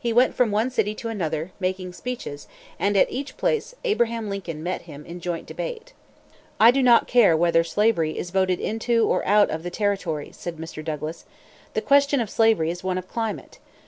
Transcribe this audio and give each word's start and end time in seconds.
He 0.00 0.14
went 0.14 0.34
from 0.34 0.50
one 0.50 0.70
city 0.70 0.94
to 0.94 1.10
another, 1.10 1.52
making 1.60 1.92
speeches; 1.92 2.48
and 2.78 2.96
at 2.96 3.12
each 3.12 3.36
place 3.36 3.74
Abraham 3.84 4.30
Lincoln 4.30 4.62
met 4.62 4.80
him 4.88 5.04
in 5.04 5.20
joint 5.20 5.44
debate. 5.46 5.92
"I 6.58 6.70
do 6.70 6.82
not 6.82 7.06
care 7.06 7.36
whether 7.36 7.62
slavery 7.62 8.16
is 8.16 8.30
voted 8.30 8.60
into 8.60 9.06
or 9.06 9.22
out 9.26 9.50
of 9.50 9.62
the 9.62 9.70
territories," 9.70 10.38
said 10.38 10.56
Mr. 10.56 10.82
Douglas. 10.82 11.26
"The 11.74 11.82
question 11.82 12.18
of 12.18 12.30
slavery 12.30 12.70
is 12.70 12.82
one 12.82 12.96
of 12.96 13.08
climate. 13.08 13.58